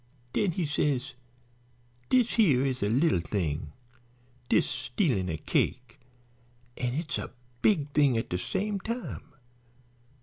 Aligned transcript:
Den 0.33 0.53
he 0.53 0.65
says: 0.65 1.13
'Dis 2.09 2.31
here 2.33 2.65
is 2.65 2.81
a 2.81 2.89
lil 2.89 3.19
thing, 3.19 3.71
dis 4.49 4.65
stealin' 4.67 5.29
a 5.29 5.37
cake; 5.37 5.99
an' 6.75 6.95
it's 6.95 7.19
a 7.19 7.29
big 7.61 7.91
thing 7.91 8.17
at 8.17 8.29
de 8.29 8.37
same 8.39 8.79
time. 8.79 9.35